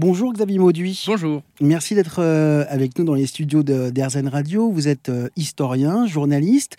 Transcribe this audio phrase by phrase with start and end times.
[0.00, 1.02] Bonjour Xavier Mauduit.
[1.08, 1.42] Bonjour.
[1.60, 4.70] Merci d'être euh, avec nous dans les studios d'Airzen Radio.
[4.70, 6.76] Vous êtes euh, historien, journaliste.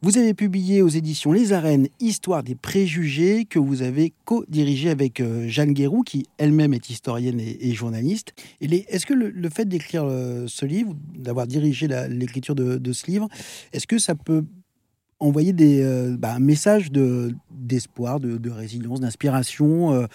[0.00, 5.20] Vous avez publié aux éditions Les Arènes Histoire des préjugés que vous avez co-dirigé avec
[5.20, 8.32] euh, Jeanne Guérou, qui elle-même est historienne et, journaliste.
[8.62, 10.08] Est-ce que le, fait d'écrire
[10.46, 13.28] ce livre, d'avoir dirigé l'écriture de, ce livre,
[13.74, 14.44] est-ce que ça peut
[15.20, 20.08] envoyer des, bah, un message d'espoir, de, résilience, d'inspiration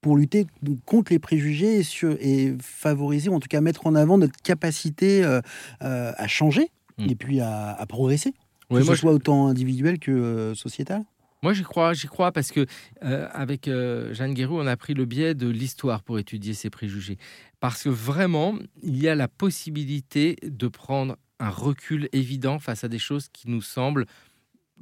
[0.00, 0.46] pour lutter
[0.86, 1.82] contre les préjugés
[2.20, 5.40] et, favoriser, ou en tout cas mettre en avant notre capacité euh,
[5.82, 7.10] euh, à changer hmm.
[7.10, 8.34] et puis à, progresser,
[8.70, 11.04] que ce soit autant individuel que euh, sociétal
[11.42, 12.66] moi, j'y crois, j'y crois parce que
[13.00, 17.16] avec Jeanne Guérou, on a pris le biais de l'histoire pour étudier ces préjugés.
[17.60, 22.88] Parce que vraiment, il y a la possibilité de prendre un recul évident face à
[22.88, 24.04] des choses qui nous semblent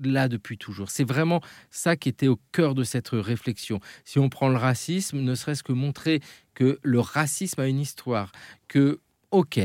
[0.03, 0.91] là depuis toujours.
[0.91, 3.81] C'est vraiment ça qui était au cœur de cette réflexion.
[4.05, 6.21] Si on prend le racisme, ne serait-ce que montrer
[6.55, 8.33] que le racisme a une histoire,
[8.69, 9.61] que, ok,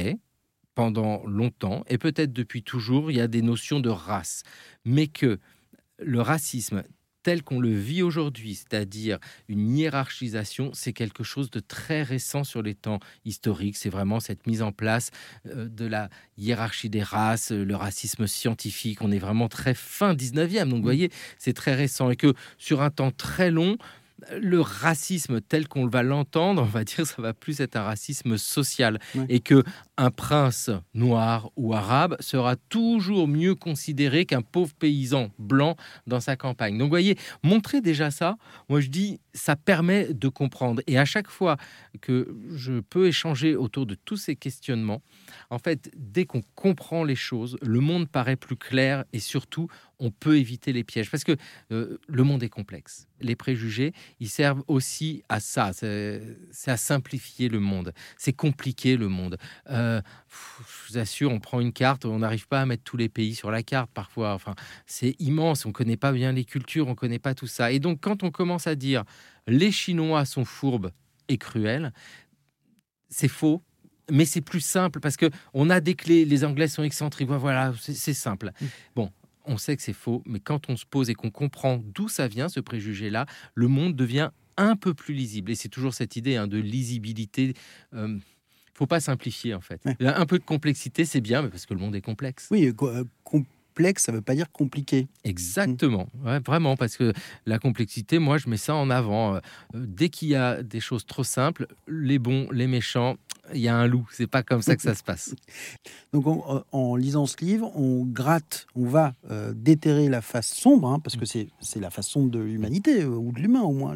[0.76, 4.44] pendant longtemps, et peut-être depuis toujours, il y a des notions de race,
[4.86, 5.40] mais que
[6.00, 6.84] le racisme
[7.24, 12.62] tel qu'on le vit aujourd'hui, c'est-à-dire une hiérarchisation, c'est quelque chose de très récent sur
[12.62, 13.78] les temps historiques.
[13.78, 15.10] C'est vraiment cette mise en place
[15.48, 19.02] euh, de la hiérarchie des races, euh, le racisme scientifique.
[19.02, 20.66] On est vraiment très fin 19e.
[20.66, 20.82] Donc, vous mmh.
[20.82, 22.10] voyez, c'est très récent.
[22.10, 23.78] Et que sur un temps très long,
[24.40, 28.38] le racisme tel qu'on va l'entendre, on va dire, ça va plus être un racisme
[28.38, 29.64] social, et que
[29.98, 35.76] un prince noir ou arabe sera toujours mieux considéré qu'un pauvre paysan blanc
[36.08, 36.78] dans sa campagne.
[36.78, 38.38] Donc, vous voyez, montrer déjà ça,
[38.70, 40.82] moi je dis, ça permet de comprendre.
[40.88, 41.58] Et à chaque fois
[42.02, 45.02] que je peux échanger autour de tous ces questionnements,
[45.50, 49.68] en fait, dès qu'on comprend les choses, le monde paraît plus clair et surtout,
[50.00, 51.10] on peut éviter les pièges.
[51.10, 51.36] Parce que
[51.72, 53.08] euh, le monde est complexe.
[53.22, 55.72] Les préjugés, ils servent aussi à ça.
[55.74, 57.94] C'est à simplifier le monde.
[58.18, 59.38] C'est compliqué le monde.
[59.70, 63.08] Euh, je vous assure, on prend une carte, on n'arrive pas à mettre tous les
[63.08, 64.34] pays sur la carte parfois.
[64.34, 64.56] Enfin,
[64.86, 65.66] c'est immense.
[65.66, 67.72] On ne connaît pas bien les cultures, on ne connaît pas tout ça.
[67.72, 69.04] Et donc, quand on commence à dire
[69.48, 70.92] les Chinois sont fourbes
[71.28, 71.94] et cruels,
[73.10, 73.64] c'est faux
[74.12, 76.26] mais c'est plus simple parce que on a des clés.
[76.26, 77.30] Les Anglais sont excentriques.
[77.30, 78.52] Voilà, c'est simple.
[78.60, 78.66] Mm.
[78.96, 79.12] Bon,
[79.46, 82.28] on sait que c'est faux, mais quand on se pose et qu'on comprend d'où ça
[82.28, 83.26] vient, ce préjugé-là,
[83.56, 85.52] le monde devient un peu plus lisible.
[85.52, 87.54] Et c'est toujours cette idée hein, de lisibilité.
[87.94, 88.18] Euh,
[88.74, 89.82] faut pas simplifier en fait.
[90.00, 92.48] Un peu de complexité, c'est bien, mais parce que le monde est complexe.
[92.52, 93.04] Oui, euh,
[93.74, 95.08] complexe, ça veut pas dire compliqué.
[95.24, 96.08] Exactement,
[96.46, 97.12] vraiment, parce que
[97.48, 99.36] la complexité, moi, je mets ça en avant.
[99.36, 99.40] Euh,
[99.74, 103.16] dès qu'il y a des choses trop simples, les bons, les méchants,
[103.54, 104.08] il y a un loup.
[104.12, 105.34] C'est pas comme ça que ça se passe.
[106.14, 110.88] Donc, euh, en, lisant ce livre, on gratte, on va euh, déterrer la face sombre,
[110.90, 113.96] hein, parce que c'est la face sombre de l'humanité, ou de l'humain au moins,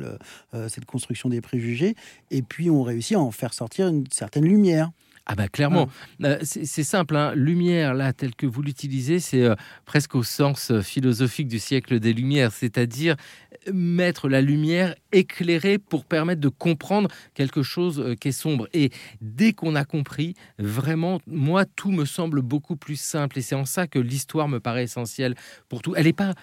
[0.70, 1.96] cette construction des préjugés,
[2.32, 4.92] et puis on réussit à en faire sortir une certaine lumière.
[5.30, 5.90] Ah bah clairement,
[6.24, 7.34] euh, c'est simple, hein.
[7.36, 9.56] lumière là telle que vous l'utilisez, c'est euh,
[9.86, 13.18] presque au sens euh, philosophique du siècle des Lumières, c'est-à-dire
[13.74, 18.70] mettre la lumière éclairée pour permettre de comprendre quelque chose qui est sombre.
[18.72, 23.40] Et dès qu'on a compris, vraiment, moi, tout me semble beaucoup plus simple.
[23.40, 25.36] Et c'est en ça que l'histoire me paraît essentielle
[25.68, 25.94] pour tout.
[25.98, 26.34] Elle n'est pas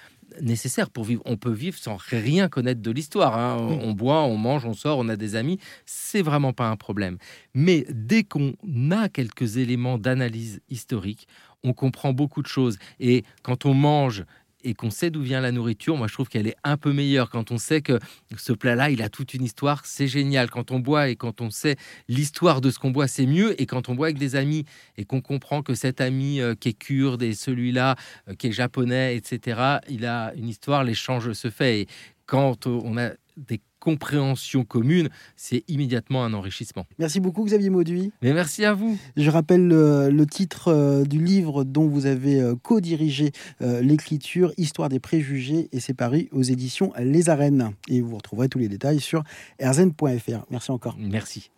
[0.41, 1.23] nécessaire pour vivre.
[1.25, 3.39] On peut vivre sans rien connaître de l'histoire.
[3.39, 3.57] Hein.
[3.83, 5.59] On boit, on mange, on sort, on a des amis.
[5.87, 7.19] C'est vraiment pas un problème.
[7.55, 8.55] Mais dès qu'on
[8.91, 11.27] a quelques éléments d'analyse historique,
[11.63, 12.79] on comprend beaucoup de choses.
[13.01, 14.25] Et quand on mange
[14.65, 17.31] et qu'on sait d'où vient la nourriture, moi je trouve qu'elle est un peu meilleure
[17.31, 17.99] quand on sait que
[18.37, 20.51] ce plat-là, il a toute une histoire, c'est génial.
[20.51, 21.77] Quand on boit et quand on sait
[22.09, 23.61] l'histoire de ce qu'on boit, c'est mieux.
[23.61, 24.65] Et quand on boit avec des amis
[24.97, 27.97] et qu'on comprend que cet ami euh, qui est kurde et celui-là
[28.29, 31.81] euh, qui est japonais, etc., il a une histoire, l'échange se fait.
[31.81, 31.89] Et
[32.27, 36.87] quand on a des compréhension commune, c'est immédiatement un enrichissement.
[36.99, 38.12] Merci beaucoup Xavier Mauduit.
[38.22, 38.99] Mais merci à vous.
[39.17, 44.89] Je rappelle le, titre euh, du livre dont vous avez euh, co-dirigé euh, l'écriture, Histoire
[44.89, 47.72] des préjugés, et c'est paru aux éditions Les Arènes.
[47.89, 49.22] Et vous retrouverez tous les détails sur
[49.59, 50.47] erzen.fr.
[50.51, 50.97] Merci encore.
[50.99, 51.51] Merci.